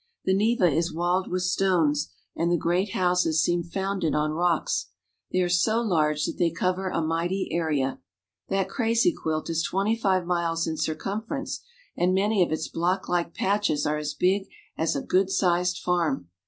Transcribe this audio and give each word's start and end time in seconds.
The 0.25 0.33
Neva 0.33 0.67
is 0.67 0.91
walled 0.91 1.29
with 1.29 1.43
stones, 1.43 2.11
and 2.35 2.51
the 2.51 2.57
great 2.57 2.93
houses 2.93 3.43
seem 3.43 3.61
founded 3.61 4.15
on 4.15 4.31
rocks. 4.31 4.87
They 5.31 5.41
are 5.41 5.47
so 5.47 5.79
large 5.79 6.25
that 6.25 6.39
they 6.39 6.49
cover 6.49 6.89
a 6.89 7.03
mighty 7.03 7.49
area. 7.51 7.99
That 8.49 8.67
crazy 8.67 9.13
quilt 9.13 9.47
is 9.51 9.61
twenty 9.61 9.95
five 9.95 10.25
miles 10.25 10.65
in 10.65 10.77
circumference, 10.77 11.61
and 11.95 12.15
many 12.15 12.41
of 12.41 12.51
its 12.51 12.67
blocklike 12.67 13.35
patches 13.35 13.85
are 13.85 13.97
as 13.99 14.15
big 14.15 14.47
as 14.75 14.95
a 14.95 15.03
good 15.03 15.29
sized 15.29 15.77
farm. 15.77 16.29